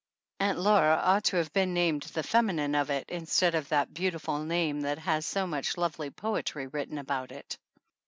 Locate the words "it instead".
2.89-3.53